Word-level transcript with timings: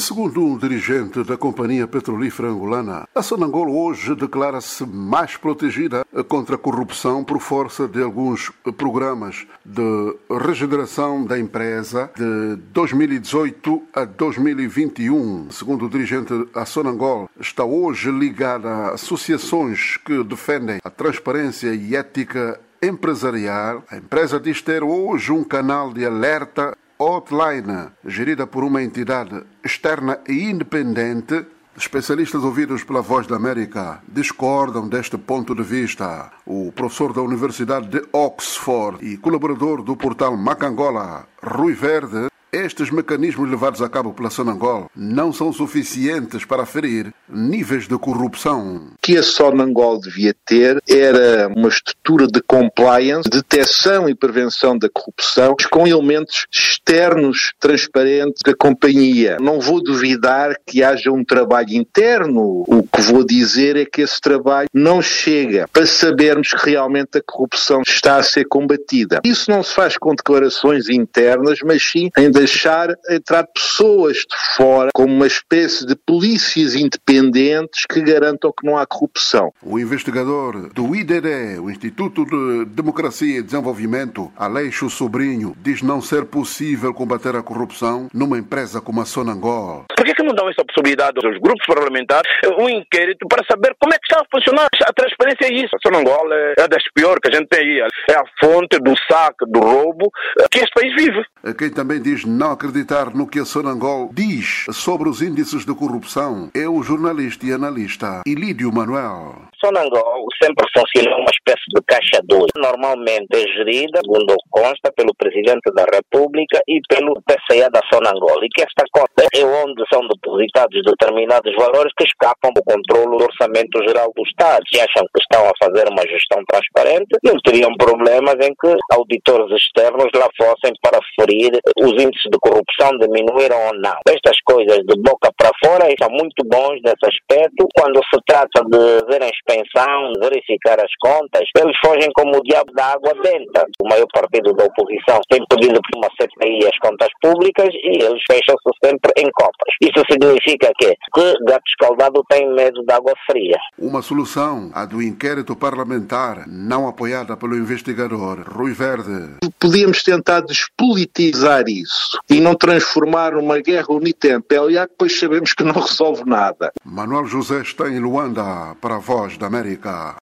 Segundo 0.00 0.44
um 0.44 0.56
dirigente 0.56 1.24
da 1.24 1.36
Companhia 1.36 1.86
Petrolífera 1.86 2.48
Angolana, 2.48 3.08
a 3.12 3.20
Sonangol 3.20 3.68
hoje 3.68 4.14
declara-se 4.14 4.86
mais 4.86 5.36
protegida 5.36 6.04
contra 6.28 6.54
a 6.54 6.58
corrupção 6.58 7.24
por 7.24 7.40
força 7.40 7.88
de 7.88 8.00
alguns 8.00 8.50
programas 8.76 9.44
de 9.64 10.16
regeneração 10.40 11.24
da 11.24 11.36
empresa 11.36 12.10
de 12.16 12.56
2018 12.72 13.82
a 13.92 14.04
2021. 14.04 15.50
Segundo 15.50 15.86
o 15.86 15.90
dirigente, 15.90 16.32
a 16.54 16.64
Sonangol 16.64 17.28
está 17.40 17.64
hoje 17.64 18.10
ligada 18.12 18.68
a 18.68 18.94
associações 18.94 19.96
que 19.96 20.22
defendem 20.22 20.78
a 20.84 20.90
transparência 20.90 21.74
e 21.74 21.96
ética 21.96 22.60
empresarial. 22.80 23.82
A 23.90 23.96
empresa 23.96 24.38
diz 24.38 24.62
ter 24.62 24.84
hoje 24.84 25.32
um 25.32 25.42
canal 25.42 25.92
de 25.92 26.06
alerta 26.06 26.76
hotline, 26.98 27.90
gerida 28.04 28.46
por 28.46 28.64
uma 28.64 28.82
entidade 28.82 29.44
externa 29.64 30.18
e 30.28 30.50
independente. 30.50 31.46
Especialistas 31.76 32.42
ouvidos 32.42 32.82
pela 32.82 33.00
Voz 33.00 33.26
da 33.28 33.36
América 33.36 34.02
discordam 34.08 34.88
deste 34.88 35.16
ponto 35.16 35.54
de 35.54 35.62
vista. 35.62 36.32
O 36.44 36.72
professor 36.72 37.12
da 37.12 37.22
Universidade 37.22 37.88
de 37.88 38.02
Oxford 38.12 38.98
e 39.04 39.16
colaborador 39.16 39.82
do 39.82 39.96
portal 39.96 40.36
Macangola, 40.36 41.28
Rui 41.40 41.74
Verde, 41.74 42.28
estes 42.52 42.90
mecanismos 42.90 43.50
levados 43.50 43.82
a 43.82 43.88
cabo 43.88 44.12
pela 44.12 44.30
Sonangol 44.30 44.90
não 44.96 45.32
são 45.32 45.52
suficientes 45.52 46.44
para 46.44 46.64
ferir 46.64 47.12
níveis 47.28 47.86
de 47.86 47.98
corrupção. 47.98 48.76
O 48.76 48.98
que 49.02 49.16
a 49.16 49.22
Sonangol 49.22 50.00
devia 50.00 50.34
ter 50.46 50.82
era 50.88 51.48
uma 51.48 51.68
estrutura 51.68 52.26
de 52.26 52.40
compliance, 52.40 53.28
detecção 53.28 54.08
e 54.08 54.14
prevenção 54.14 54.78
da 54.78 54.88
corrupção 54.88 55.54
com 55.70 55.86
elementos 55.86 56.46
externos 56.50 57.52
transparentes 57.60 58.40
da 58.44 58.54
companhia. 58.54 59.36
Não 59.40 59.60
vou 59.60 59.82
duvidar 59.82 60.56
que 60.66 60.82
haja 60.82 61.10
um 61.10 61.24
trabalho 61.24 61.74
interno. 61.74 62.64
O 62.66 62.82
que 62.82 63.02
vou 63.02 63.24
dizer 63.24 63.76
é 63.76 63.84
que 63.84 64.02
esse 64.02 64.20
trabalho 64.20 64.68
não 64.72 65.02
chega 65.02 65.68
para 65.72 65.86
sabermos 65.86 66.48
que 66.52 66.70
realmente 66.70 67.18
a 67.18 67.22
corrupção 67.22 67.82
está 67.86 68.16
a 68.16 68.22
ser 68.22 68.46
combatida. 68.46 69.20
Isso 69.24 69.50
não 69.50 69.62
se 69.62 69.74
faz 69.74 69.98
com 69.98 70.14
declarações 70.14 70.88
internas, 70.88 71.58
mas 71.64 71.82
sim 71.82 72.10
em 72.16 72.30
deixar 72.38 72.94
entrar 73.10 73.44
pessoas 73.48 74.18
de 74.18 74.36
fora 74.56 74.90
como 74.94 75.12
uma 75.12 75.26
espécie 75.26 75.84
de 75.84 75.96
polícias 75.96 76.76
independentes 76.76 77.84
que 77.90 78.00
garantam 78.00 78.52
que 78.56 78.64
não 78.64 78.78
há 78.78 78.86
corrupção. 78.86 79.52
O 79.60 79.78
investigador 79.78 80.72
do 80.72 80.94
IDD, 80.94 81.58
o 81.60 81.68
Instituto 81.68 82.24
de 82.24 82.64
Democracia 82.66 83.38
e 83.38 83.42
Desenvolvimento, 83.42 84.30
Aleixo 84.36 84.88
Sobrinho, 84.88 85.56
diz 85.60 85.82
não 85.82 86.00
ser 86.00 86.26
possível 86.26 86.94
combater 86.94 87.34
a 87.34 87.42
corrupção 87.42 88.08
numa 88.14 88.38
empresa 88.38 88.80
como 88.80 89.00
a 89.00 89.04
Sonangol. 89.04 89.86
Por 90.08 90.14
que, 90.14 90.22
que 90.22 90.26
não 90.26 90.34
dão 90.34 90.48
essa 90.48 90.64
possibilidade 90.64 91.18
aos 91.22 91.38
grupos 91.38 91.66
parlamentares, 91.66 92.30
um 92.58 92.66
inquérito 92.66 93.28
para 93.28 93.44
saber 93.44 93.76
como 93.78 93.92
é 93.92 93.98
que 93.98 94.06
está 94.08 94.22
a 94.22 94.26
funcionar 94.32 94.66
a 94.86 94.92
transparência 94.94 95.46
é 95.46 95.52
isso. 95.52 95.76
A 95.76 95.78
Sonangol 95.82 96.32
é, 96.32 96.54
é 96.60 96.68
das 96.68 96.82
piores 96.94 97.18
que 97.22 97.28
a 97.28 97.36
gente 97.36 97.48
tem 97.48 97.60
aí. 97.60 97.88
É 98.08 98.14
a 98.14 98.24
fonte 98.40 98.78
do 98.78 98.94
saque, 99.06 99.44
do 99.46 99.60
roubo 99.60 100.10
que 100.50 100.60
este 100.60 100.72
país 100.72 100.94
vive. 100.94 101.22
Quem 101.58 101.70
também 101.70 102.00
diz 102.00 102.24
não 102.24 102.52
acreditar 102.52 103.14
no 103.14 103.28
que 103.28 103.38
a 103.38 103.44
Sonangol 103.44 104.10
diz 104.14 104.64
sobre 104.72 105.10
os 105.10 105.20
índices 105.20 105.66
de 105.66 105.74
corrupção 105.74 106.50
é 106.54 106.66
o 106.66 106.82
jornalista 106.82 107.44
e 107.44 107.52
analista 107.52 108.22
Ilídio 108.26 108.72
Manuel. 108.72 109.42
Sonangol 109.62 110.07
sempre 110.42 110.66
funcionou 110.76 111.20
uma 111.20 111.32
espécie 111.32 111.68
de 111.74 111.80
caixa 111.86 112.20
dura. 112.24 112.52
Normalmente 112.56 113.28
é 113.34 113.44
gerida, 113.56 114.00
segundo 114.04 114.34
consta, 114.50 114.92
pelo 114.96 115.14
Presidente 115.14 115.70
da 115.74 115.84
República 115.84 116.60
e 116.68 116.80
pelo 116.88 117.14
PCA 117.22 117.70
da 117.70 117.80
Sonangol. 117.92 118.42
E 118.44 118.48
que 118.48 118.62
esta 118.62 118.84
conta 118.92 119.26
é 119.34 119.44
onde 119.44 119.82
são 119.92 120.00
depositados 120.06 120.80
determinados 120.84 121.54
valores 121.56 121.92
que 121.96 122.04
escapam 122.04 122.50
do 122.54 122.62
controle 122.62 123.18
do 123.18 123.24
Orçamento 123.24 123.78
Geral 123.86 124.12
do 124.14 124.22
Estado. 124.22 124.62
Se 124.72 124.80
acham 124.80 125.04
que 125.14 125.20
estão 125.20 125.42
a 125.46 125.52
fazer 125.58 125.88
uma 125.88 126.02
gestão 126.06 126.42
transparente, 126.48 127.16
não 127.24 127.36
teriam 127.44 127.72
problemas 127.76 128.36
em 128.42 128.54
que 128.54 128.74
auditores 128.92 129.50
externos 129.52 130.10
lá 130.14 130.28
fossem 130.36 130.72
para 130.82 130.98
ferir 131.18 131.52
os 131.78 131.92
índices 131.92 132.30
de 132.30 132.38
corrupção 132.40 132.90
diminuíram 132.98 133.58
ou 133.68 133.74
não. 133.80 133.98
Estas 134.08 134.40
coisas 134.44 134.78
de 134.78 134.94
boca 135.02 135.30
para 135.36 135.50
fora 135.64 135.86
são 135.98 136.10
muito 136.10 136.44
bons 136.46 136.80
nesse 136.82 137.04
aspecto. 137.06 137.66
Quando 137.74 138.00
se 138.04 138.18
trata 138.26 138.62
de 138.64 139.06
ver 139.06 139.22
a 139.22 139.28
inspeção, 139.28 140.12
verificar 140.20 140.78
as 140.80 140.92
contas, 141.00 141.44
eles 141.56 141.76
fogem 141.84 142.08
como 142.14 142.38
o 142.38 142.42
diabo 142.42 142.72
da 142.72 142.92
água 142.92 143.12
dentro. 143.22 143.64
O 143.82 143.88
maior 143.88 144.06
partido 144.12 144.52
da 144.54 144.64
oposição 144.64 145.20
tem 145.28 145.44
pedido 145.48 145.80
por 145.82 145.98
uma 145.98 146.08
CPI 146.20 146.66
as 146.66 146.78
contas 146.78 147.08
públicas 147.20 147.68
e 147.72 148.02
eles 148.02 148.22
fecham-se 148.30 148.70
sempre 148.84 149.12
em 149.16 149.30
copas. 149.32 149.74
Isso 149.80 150.02
significa 150.10 150.70
que, 150.78 150.94
que 151.14 151.44
gato 151.44 151.62
escaldado 151.68 152.22
tem 152.28 152.52
medo 152.54 152.84
de 152.84 152.92
água 152.92 153.12
fria. 153.30 153.56
Uma 153.78 154.02
solução, 154.02 154.70
a 154.74 154.84
do 154.84 155.02
inquérito 155.02 155.54
parlamentar, 155.56 156.44
não 156.46 156.88
apoiada 156.88 157.36
pelo 157.36 157.56
investigador 157.56 158.44
Rui 158.48 158.72
Verde. 158.72 159.36
Podíamos 159.58 160.02
tentar 160.02 160.40
despolitizar 160.40 161.64
isso 161.68 162.18
e 162.30 162.40
não 162.40 162.54
transformar 162.54 163.34
uma 163.34 163.60
guerra 163.60 163.90
unitempélica, 163.90 164.86
depois 164.86 165.18
sabemos 165.18 165.52
que 165.52 165.64
não 165.64 165.74
resolve 165.74 166.24
nada. 166.24 166.72
Manuel 166.84 167.26
José 167.26 167.60
está 167.60 167.88
em 167.88 167.98
Luanda 167.98 168.74
para 168.80 168.96
a 168.96 168.98
Voz 168.98 169.36
da 169.36 169.46
América. 169.46 170.07